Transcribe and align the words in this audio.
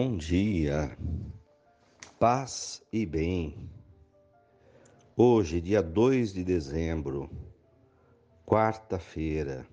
Bom 0.00 0.16
dia, 0.16 0.96
paz 2.20 2.80
e 2.92 3.04
bem. 3.04 3.68
Hoje, 5.16 5.60
dia 5.60 5.82
2 5.82 6.32
de 6.34 6.44
dezembro, 6.44 7.28
quarta-feira, 8.46 9.66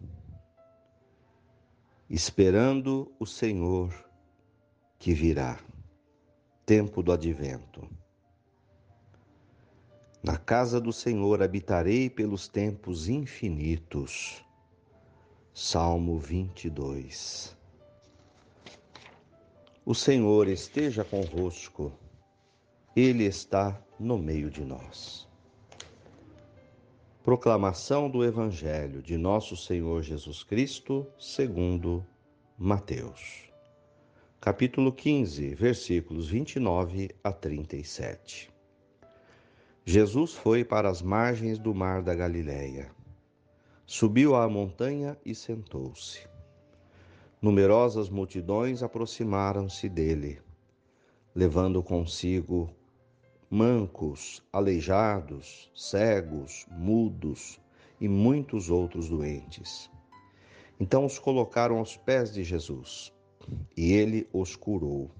esperando 2.09 3.13
o 3.19 3.25
Senhor 3.27 3.93
que 4.97 5.13
virá, 5.13 5.59
tempo 6.65 7.03
do 7.03 7.11
advento. 7.11 7.87
Na 10.23 10.37
casa 10.37 10.81
do 10.81 10.91
Senhor 10.91 11.43
habitarei 11.43 12.09
pelos 12.09 12.47
tempos 12.47 13.07
infinitos. 13.07 14.43
Salmo 15.53 16.17
22. 16.17 17.54
O 19.87 19.93
Senhor 19.93 20.47
esteja 20.47 21.03
convosco, 21.03 21.93
Ele 22.95 23.23
está 23.23 23.79
no 23.99 24.17
meio 24.17 24.49
de 24.49 24.65
nós. 24.65 25.27
Proclamação 27.23 28.09
do 28.09 28.25
Evangelho 28.25 28.99
de 29.03 29.15
Nosso 29.15 29.55
Senhor 29.55 30.01
Jesus 30.01 30.41
Cristo, 30.41 31.05
segundo 31.19 32.03
Mateus. 32.57 33.47
Capítulo 34.41 34.91
15, 34.91 35.53
versículos 35.53 36.29
29 36.29 37.11
a 37.23 37.31
37. 37.31 38.51
Jesus 39.85 40.33
foi 40.33 40.65
para 40.65 40.89
as 40.89 41.03
margens 41.03 41.59
do 41.59 41.75
mar 41.75 42.01
da 42.01 42.15
Galileia. 42.15 42.89
Subiu 43.85 44.35
à 44.35 44.49
montanha 44.49 45.15
e 45.23 45.35
sentou-se. 45.35 46.34
Numerosas 47.45 48.09
multidões 48.09 48.81
aproximaram-se 48.81 49.87
dele, 49.87 50.41
levando 51.35 51.83
consigo 51.83 52.71
mancos, 53.51 54.41
aleijados, 54.51 55.71
cegos, 55.75 56.65
mudos 56.71 57.61
e 58.01 58.07
muitos 58.07 58.71
outros 58.71 59.09
doentes. 59.09 59.91
Então 60.79 61.05
os 61.05 61.19
colocaram 61.19 61.77
aos 61.77 61.95
pés 61.95 62.33
de 62.33 62.43
Jesus 62.43 63.13
e 63.77 63.93
ele 63.93 64.27
os 64.33 64.55
curou. 64.55 65.11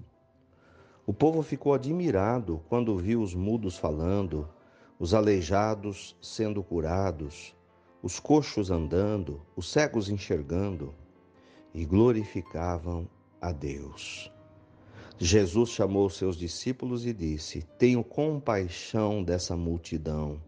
O 1.06 1.14
povo 1.14 1.44
ficou 1.44 1.74
admirado 1.74 2.60
quando 2.68 2.98
viu 2.98 3.22
os 3.22 3.36
mudos 3.36 3.78
falando, 3.78 4.48
os 4.98 5.14
aleijados 5.14 6.16
sendo 6.20 6.60
curados, 6.60 7.54
os 8.02 8.18
coxos 8.18 8.68
andando, 8.68 9.40
os 9.54 9.70
cegos 9.70 10.08
enxergando 10.08 10.92
e 11.76 11.84
glorificavam 11.84 13.06
a 13.38 13.52
Deus. 13.52 14.32
Jesus 15.18 15.68
chamou 15.70 16.08
seus 16.08 16.36
discípulos 16.36 17.04
e 17.04 17.12
disse: 17.12 17.62
Tenho 17.78 18.02
compaixão 18.02 19.22
dessa 19.22 19.54
multidão, 19.54 20.40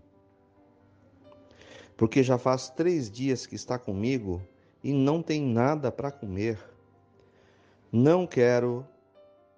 porque 1.99 2.23
já 2.23 2.39
faz 2.39 2.71
três 2.71 3.11
dias 3.11 3.45
que 3.47 3.55
está 3.55 3.79
comigo 3.79 4.43
e 4.83 4.91
não 4.93 5.23
tem 5.23 5.43
nada 5.43 5.93
para 5.93 6.11
comer. 6.11 6.59
Não 7.93 8.27
quero 8.27 8.87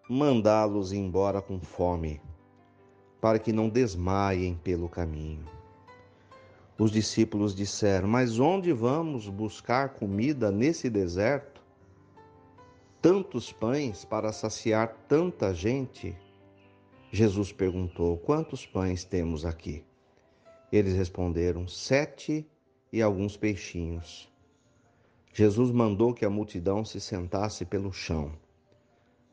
mandá-los 0.08 0.92
embora 0.92 1.40
com 1.40 1.60
fome, 1.60 2.20
para 3.20 3.38
que 3.38 3.52
não 3.52 3.68
desmaiem 3.68 4.56
pelo 4.56 4.88
caminho. 4.88 5.46
Os 6.76 6.90
discípulos 6.90 7.54
disseram: 7.54 8.08
Mas 8.08 8.40
onde 8.40 8.72
vamos 8.72 9.28
buscar 9.28 9.90
comida 9.90 10.50
nesse 10.50 10.90
deserto? 10.90 11.59
Tantos 13.00 13.50
pães 13.50 14.04
para 14.04 14.32
saciar 14.32 14.94
tanta 15.08 15.54
gente? 15.54 16.16
Jesus 17.10 17.50
perguntou: 17.50 18.18
Quantos 18.18 18.66
pães 18.66 19.04
temos 19.04 19.44
aqui? 19.44 19.84
Eles 20.70 20.94
responderam: 20.94 21.66
Sete 21.66 22.46
e 22.92 23.00
alguns 23.00 23.36
peixinhos. 23.36 24.30
Jesus 25.32 25.70
mandou 25.70 26.12
que 26.12 26.24
a 26.24 26.30
multidão 26.30 26.84
se 26.84 27.00
sentasse 27.00 27.64
pelo 27.64 27.92
chão. 27.92 28.32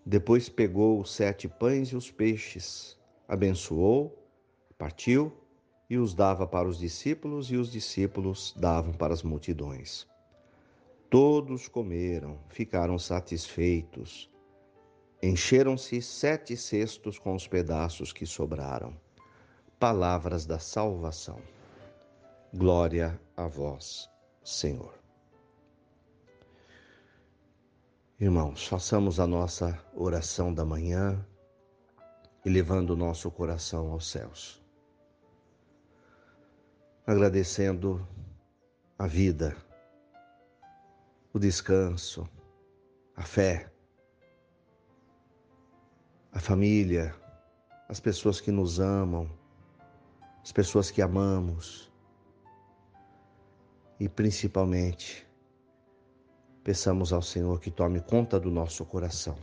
Depois 0.06 0.48
pegou 0.48 1.02
os 1.02 1.12
sete 1.12 1.48
pães 1.48 1.90
e 1.90 1.96
os 1.96 2.10
peixes, 2.10 2.98
abençoou, 3.28 4.18
partiu 4.78 5.34
e 5.90 5.98
os 5.98 6.14
dava 6.14 6.48
para 6.48 6.68
os 6.68 6.78
discípulos, 6.78 7.52
e 7.52 7.58
os 7.58 7.72
discípulos 7.72 8.54
davam 8.58 8.94
para 8.94 9.14
as 9.14 9.24
multidões. 9.24 10.08
Todos 11.10 11.70
comeram, 11.70 12.38
ficaram 12.50 13.00
satisfeitos. 13.00 14.30
Encheram-se 15.24 16.02
sete 16.02 16.58
cestos 16.58 17.18
com 17.18 17.34
os 17.34 17.48
pedaços 17.48 18.12
que 18.12 18.26
sobraram. 18.26 18.94
Palavras 19.80 20.46
da 20.46 20.60
salvação. 20.60 21.40
Glória 22.54 23.20
a 23.38 23.48
vós, 23.48 24.10
Senhor. 24.44 24.94
Irmãos, 28.20 28.68
façamos 28.68 29.20
a 29.20 29.28
nossa 29.28 29.80
oração 29.96 30.54
da 30.54 30.66
manhã 30.66 31.26
e 32.44 32.50
levando 32.50 32.90
o 32.92 32.96
nosso 32.98 33.32
coração 33.32 33.92
aos 33.92 34.10
céus. 34.10 34.62
Agradecendo 37.06 38.06
a 39.00 39.08
vida 39.08 39.56
o 41.38 41.40
descanso, 41.40 42.28
a 43.16 43.22
fé, 43.22 43.72
a 46.32 46.40
família, 46.40 47.16
as 47.88 48.00
pessoas 48.00 48.42
que 48.42 48.52
nos 48.52 48.80
amam, 48.80 49.30
as 50.42 50.52
pessoas 50.52 50.90
que 50.90 51.00
amamos 51.00 51.92
e 54.00 54.10
principalmente 54.10 55.28
peçamos 56.64 57.14
ao 57.14 57.22
Senhor 57.22 57.60
que 57.60 57.70
tome 57.70 58.02
conta 58.02 58.40
do 58.40 58.50
nosso 58.50 58.84
coração 58.84 59.38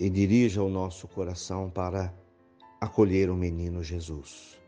e 0.00 0.10
dirija 0.10 0.64
o 0.64 0.68
nosso 0.68 1.06
coração 1.06 1.70
para 1.70 2.12
acolher 2.80 3.30
o 3.30 3.36
menino 3.36 3.84
Jesus. 3.84 4.60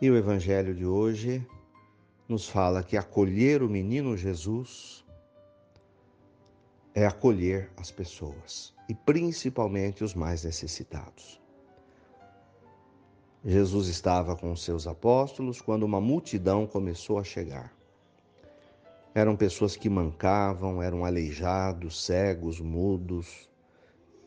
E 0.00 0.08
o 0.08 0.16
Evangelho 0.16 0.72
de 0.72 0.86
hoje 0.86 1.44
nos 2.28 2.48
fala 2.48 2.84
que 2.84 2.96
acolher 2.96 3.64
o 3.64 3.68
menino 3.68 4.16
Jesus 4.16 5.04
é 6.94 7.04
acolher 7.04 7.68
as 7.76 7.90
pessoas 7.90 8.72
e 8.88 8.94
principalmente 8.94 10.04
os 10.04 10.14
mais 10.14 10.44
necessitados. 10.44 11.40
Jesus 13.44 13.88
estava 13.88 14.36
com 14.36 14.52
os 14.52 14.62
seus 14.62 14.86
apóstolos 14.86 15.60
quando 15.60 15.82
uma 15.82 16.00
multidão 16.00 16.64
começou 16.64 17.18
a 17.18 17.24
chegar. 17.24 17.76
Eram 19.12 19.34
pessoas 19.34 19.74
que 19.74 19.90
mancavam, 19.90 20.80
eram 20.80 21.04
aleijados, 21.04 22.04
cegos, 22.04 22.60
mudos, 22.60 23.48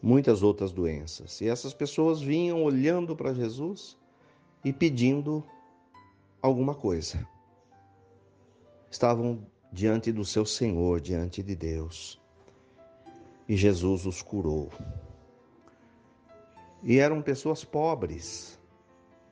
muitas 0.02 0.44
outras 0.44 0.74
doenças. 0.74 1.40
E 1.40 1.48
essas 1.48 1.74
pessoas 1.74 2.22
vinham 2.22 2.62
olhando 2.62 3.16
para 3.16 3.34
Jesus 3.34 3.98
e 4.66 4.74
pedindo 4.74 5.42
alguma 6.42 6.74
coisa. 6.74 7.28
Estavam 8.90 9.46
diante 9.72 10.12
do 10.12 10.26
seu 10.26 10.46
Senhor, 10.46 11.00
diante 11.00 11.42
de 11.44 11.56
Deus. 11.56 12.20
E 13.48 13.56
Jesus 13.56 14.06
os 14.06 14.22
curou. 14.22 14.70
E 16.84 16.98
eram 16.98 17.22
pessoas 17.22 17.64
pobres. 17.64 18.60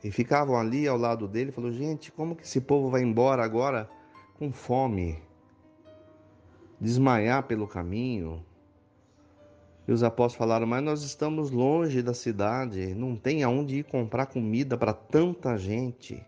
E 0.03 0.11
ficavam 0.11 0.55
ali 0.55 0.87
ao 0.87 0.97
lado 0.97 1.27
dele 1.27 1.51
falou: 1.51 1.71
"Gente, 1.71 2.11
como 2.11 2.35
que 2.35 2.43
esse 2.43 2.61
povo 2.61 2.89
vai 2.89 3.01
embora 3.01 3.43
agora 3.43 3.89
com 4.37 4.51
fome? 4.51 5.21
Desmaiar 6.79 7.43
pelo 7.43 7.67
caminho?" 7.67 8.45
E 9.89 9.91
os 9.91 10.03
apóstolos 10.03 10.37
falaram: 10.37 10.67
Mas 10.67 10.83
nós 10.83 11.01
estamos 11.01 11.49
longe 11.49 12.03
da 12.03 12.13
cidade, 12.13 12.93
não 12.93 13.15
tem 13.15 13.43
aonde 13.43 13.79
ir 13.79 13.83
comprar 13.83 14.27
comida 14.27 14.77
para 14.77 14.93
tanta 14.93 15.57
gente. 15.57 16.23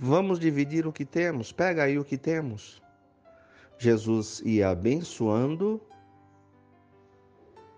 Vamos 0.00 0.38
dividir 0.38 0.86
o 0.86 0.92
que 0.92 1.04
temos, 1.04 1.50
pega 1.50 1.82
aí 1.82 1.98
o 1.98 2.04
que 2.04 2.16
temos. 2.16 2.80
Jesus 3.76 4.40
ia 4.44 4.70
abençoando 4.70 5.80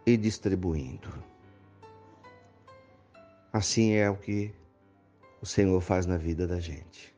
e 0.05 0.19
distribuindo. 0.19 1.09
Assim 3.51 3.93
é 3.93 4.11
o 4.11 4.19
que 4.19 4.55
o 5.41 5.47
Senhor 5.47 5.81
faz 5.81 6.05
na 6.05 6.19
vida 6.19 6.47
da 6.47 6.61
gente. 6.61 7.17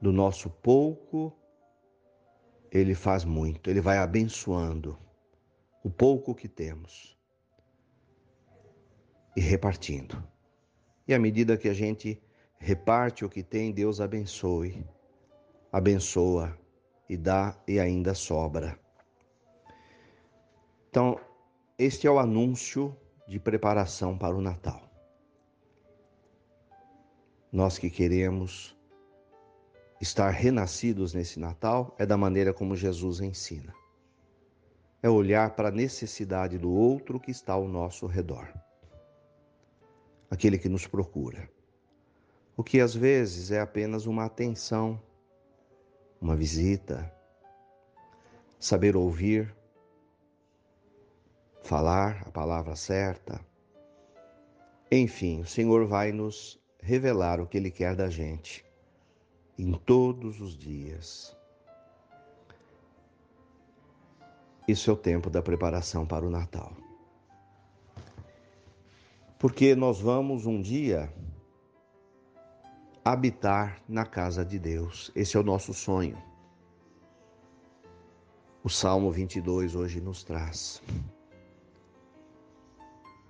Do 0.00 0.12
nosso 0.12 0.48
pouco, 0.48 1.36
Ele 2.70 2.94
faz 2.94 3.24
muito, 3.24 3.68
Ele 3.68 3.80
vai 3.80 3.98
abençoando 3.98 4.96
o 5.82 5.90
pouco 5.90 6.36
que 6.36 6.46
temos 6.46 7.18
e 9.36 9.40
repartindo. 9.40 10.22
E 11.06 11.12
à 11.12 11.18
medida 11.18 11.56
que 11.56 11.68
a 11.68 11.74
gente 11.74 12.22
reparte 12.58 13.24
o 13.24 13.28
que 13.28 13.42
tem, 13.42 13.72
Deus 13.72 14.00
abençoe, 14.00 14.84
abençoa 15.72 16.56
e 17.08 17.16
dá 17.16 17.56
e 17.66 17.78
ainda 17.78 18.14
sobra. 18.14 18.78
Então, 20.90 21.18
este 21.78 22.06
é 22.06 22.10
o 22.10 22.18
anúncio 22.18 22.96
de 23.26 23.38
preparação 23.38 24.16
para 24.16 24.34
o 24.34 24.40
Natal. 24.40 24.82
Nós 27.52 27.78
que 27.78 27.88
queremos 27.88 28.76
estar 30.00 30.30
renascidos 30.30 31.14
nesse 31.14 31.38
Natal 31.38 31.94
é 31.98 32.04
da 32.04 32.16
maneira 32.16 32.52
como 32.52 32.76
Jesus 32.76 33.20
ensina. 33.20 33.74
É 35.02 35.08
olhar 35.08 35.54
para 35.54 35.68
a 35.68 35.72
necessidade 35.72 36.58
do 36.58 36.70
outro 36.70 37.20
que 37.20 37.30
está 37.30 37.52
ao 37.52 37.68
nosso 37.68 38.06
redor. 38.06 38.52
Aquele 40.30 40.58
que 40.58 40.68
nos 40.68 40.86
procura. 40.86 41.48
O 42.58 42.64
que 42.64 42.80
às 42.80 42.92
vezes 42.92 43.52
é 43.52 43.60
apenas 43.60 44.04
uma 44.04 44.24
atenção, 44.24 45.00
uma 46.20 46.34
visita, 46.34 47.08
saber 48.58 48.96
ouvir, 48.96 49.54
falar 51.62 52.24
a 52.26 52.32
palavra 52.32 52.74
certa. 52.74 53.40
Enfim, 54.90 55.38
o 55.38 55.46
Senhor 55.46 55.86
vai 55.86 56.10
nos 56.10 56.60
revelar 56.82 57.40
o 57.40 57.46
que 57.46 57.58
Ele 57.58 57.70
quer 57.70 57.94
da 57.94 58.10
gente 58.10 58.66
em 59.56 59.72
todos 59.74 60.40
os 60.40 60.58
dias. 60.58 61.36
Isso 64.66 64.90
é 64.90 64.94
o 64.94 64.96
tempo 64.96 65.30
da 65.30 65.40
preparação 65.40 66.04
para 66.04 66.26
o 66.26 66.30
Natal. 66.30 66.72
Porque 69.38 69.76
nós 69.76 70.00
vamos 70.00 70.44
um 70.44 70.60
dia 70.60 71.08
habitar 73.12 73.82
na 73.88 74.04
casa 74.04 74.44
de 74.44 74.58
Deus. 74.58 75.10
Esse 75.14 75.36
é 75.36 75.40
o 75.40 75.42
nosso 75.42 75.72
sonho. 75.72 76.16
O 78.62 78.68
Salmo 78.68 79.10
22 79.10 79.74
hoje 79.74 80.00
nos 80.00 80.22
traz. 80.22 80.82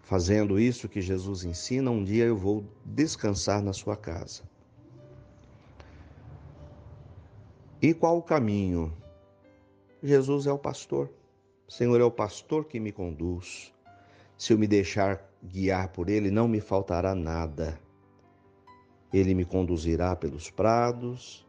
Fazendo 0.02 0.58
isso 0.58 0.88
que 0.88 1.00
Jesus 1.00 1.44
ensina, 1.44 1.90
um 1.90 2.02
dia 2.02 2.24
eu 2.24 2.36
vou 2.36 2.64
descansar 2.84 3.62
na 3.62 3.72
sua 3.72 3.96
casa. 3.96 4.42
E 7.80 7.94
qual 7.94 8.18
o 8.18 8.22
caminho? 8.22 8.92
Jesus 10.02 10.46
é 10.46 10.52
o 10.52 10.58
pastor. 10.58 11.10
O 11.68 11.72
Senhor 11.72 12.00
é 12.00 12.04
o 12.04 12.10
pastor 12.10 12.64
que 12.64 12.80
me 12.80 12.90
conduz. 12.90 13.72
Se 14.36 14.52
eu 14.52 14.58
me 14.58 14.66
deixar 14.66 15.22
guiar 15.42 15.88
por 15.88 16.08
ele, 16.08 16.30
não 16.30 16.48
me 16.48 16.60
faltará 16.60 17.14
nada. 17.14 17.78
Ele 19.12 19.34
me 19.34 19.44
conduzirá 19.44 20.14
pelos 20.14 20.50
prados 20.50 21.46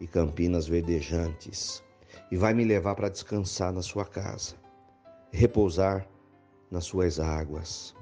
e 0.00 0.06
campinas 0.06 0.66
verdejantes 0.66 1.82
e 2.30 2.36
vai 2.36 2.54
me 2.54 2.64
levar 2.64 2.94
para 2.94 3.08
descansar 3.08 3.72
na 3.72 3.82
sua 3.82 4.04
casa, 4.04 4.54
repousar 5.32 6.08
nas 6.70 6.84
suas 6.84 7.18
águas 7.18 7.94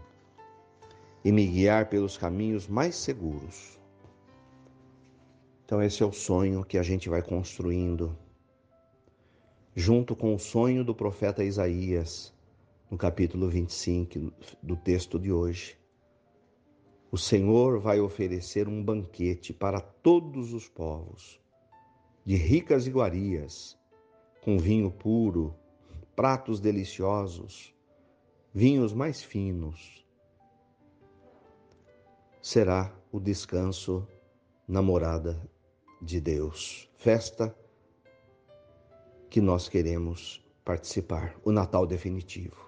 e 1.25 1.33
me 1.33 1.47
guiar 1.47 1.89
pelos 1.89 2.17
caminhos 2.17 2.69
mais 2.69 2.95
seguros. 2.97 3.79
Então, 5.65 5.83
esse 5.83 6.03
é 6.03 6.07
o 6.07 6.13
sonho 6.13 6.65
que 6.65 6.79
a 6.79 6.83
gente 6.83 7.09
vai 7.09 7.21
construindo, 7.21 8.17
junto 9.75 10.17
com 10.17 10.35
o 10.35 10.39
sonho 10.39 10.83
do 10.83 10.95
profeta 10.95 11.45
Isaías, 11.45 12.33
no 12.91 12.97
capítulo 12.97 13.49
25 13.49 14.33
do 14.63 14.77
texto 14.77 15.19
de 15.19 15.31
hoje. 15.31 15.77
O 17.11 17.17
Senhor 17.17 17.81
vai 17.81 18.01
oferecer 18.01 18.69
um 18.69 18.85
banquete 18.85 19.55
para 19.55 19.81
todos 19.81 20.53
os 20.53 20.69
povos, 20.69 21.41
de 22.23 22.37
ricas 22.37 22.87
iguarias, 22.87 23.79
com 24.43 24.59
vinho 24.59 24.91
puro, 24.91 25.55
pratos 26.15 26.61
deliciosos, 26.61 27.75
vinhos 28.53 28.93
mais 28.93 29.23
finos, 29.23 30.07
será 32.43 32.95
o 33.11 33.19
descanso 33.19 34.07
na 34.67 34.83
morada 34.83 35.41
de 36.03 36.21
Deus. 36.21 36.91
Festa 36.99 37.57
que 39.31 39.41
nós 39.41 39.67
queremos 39.67 40.45
participar, 40.63 41.35
o 41.43 41.53
Natal 41.53 41.87
definitivo. 41.87 42.68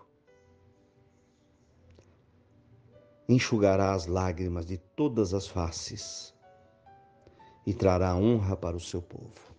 Enxugará 3.31 3.94
as 3.94 4.06
lágrimas 4.06 4.67
de 4.67 4.77
todas 4.77 5.32
as 5.32 5.47
faces 5.47 6.35
e 7.67 7.73
trará 7.73 8.15
honra 8.15 8.56
para 8.56 8.77
o 8.77 8.81
seu 8.81 9.00
povo. 9.00 9.55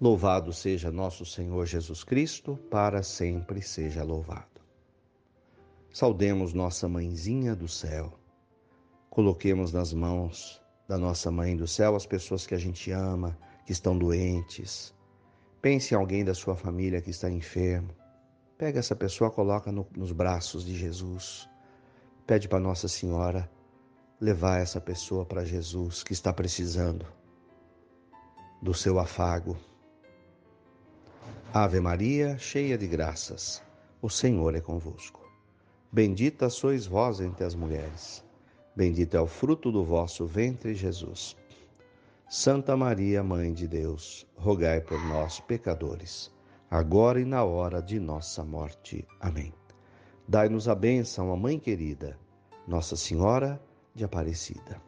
Louvado 0.00 0.52
seja 0.52 0.90
nosso 0.90 1.24
Senhor 1.24 1.64
Jesus 1.64 2.04
Cristo, 2.04 2.58
para 2.70 3.02
sempre 3.02 3.62
seja 3.62 4.02
louvado. 4.02 4.60
Saudemos 5.90 6.52
nossa 6.52 6.88
mãezinha 6.88 7.54
do 7.54 7.68
céu 7.68 8.20
Coloquemos 9.10 9.72
nas 9.72 9.92
mãos 9.92 10.62
da 10.88 10.96
nossa 10.96 11.32
Mãe 11.32 11.56
do 11.56 11.66
Céu 11.66 11.96
as 11.96 12.06
pessoas 12.06 12.46
que 12.46 12.54
a 12.54 12.58
gente 12.58 12.92
ama, 12.92 13.36
que 13.66 13.72
estão 13.72 13.98
doentes. 13.98 14.94
Pense 15.60 15.92
em 15.92 15.96
alguém 15.96 16.24
da 16.24 16.32
sua 16.32 16.54
família 16.54 17.02
que 17.02 17.10
está 17.10 17.28
enfermo. 17.28 17.92
Pega 18.56 18.78
essa 18.78 18.94
pessoa, 18.94 19.28
coloca 19.28 19.72
no, 19.72 19.84
nos 19.96 20.12
braços 20.12 20.64
de 20.64 20.76
Jesus. 20.76 21.49
Pede 22.30 22.46
para 22.46 22.60
Nossa 22.60 22.86
Senhora 22.86 23.50
levar 24.20 24.60
essa 24.60 24.80
pessoa 24.80 25.26
para 25.26 25.44
Jesus 25.44 26.04
que 26.04 26.12
está 26.12 26.32
precisando 26.32 27.04
do 28.62 28.72
seu 28.72 29.00
afago. 29.00 29.56
Ave 31.52 31.80
Maria, 31.80 32.38
cheia 32.38 32.78
de 32.78 32.86
graças, 32.86 33.60
o 34.00 34.08
Senhor 34.08 34.54
é 34.54 34.60
convosco. 34.60 35.28
Bendita 35.90 36.48
sois 36.48 36.86
vós 36.86 37.18
entre 37.18 37.42
as 37.44 37.56
mulheres 37.56 38.24
Bendito 38.76 39.16
é 39.16 39.20
o 39.20 39.26
fruto 39.26 39.72
do 39.72 39.84
vosso 39.84 40.24
ventre, 40.24 40.72
Jesus. 40.72 41.36
Santa 42.28 42.76
Maria, 42.76 43.24
Mãe 43.24 43.52
de 43.52 43.66
Deus, 43.66 44.24
rogai 44.36 44.80
por 44.80 45.04
nós, 45.06 45.40
pecadores, 45.40 46.32
agora 46.70 47.20
e 47.20 47.24
na 47.24 47.42
hora 47.42 47.82
de 47.82 47.98
nossa 47.98 48.44
morte. 48.44 49.04
Amém. 49.18 49.52
Dai-nos 50.30 50.68
a 50.68 50.76
bênção, 50.76 51.32
a 51.32 51.36
Mãe 51.36 51.58
querida, 51.58 52.16
Nossa 52.64 52.94
Senhora 52.94 53.60
de 53.92 54.04
Aparecida. 54.04 54.80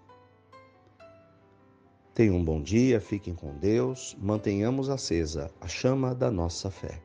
Tenham 2.14 2.37
um 2.37 2.44
bom 2.44 2.62
dia, 2.62 3.00
fiquem 3.00 3.34
com 3.34 3.52
Deus, 3.58 4.16
mantenhamos 4.20 4.88
acesa 4.88 5.50
a 5.61 5.66
chama 5.66 6.14
da 6.14 6.30
nossa 6.30 6.70
fé. 6.70 7.02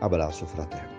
Abraço 0.00 0.46
fraterno. 0.46 0.97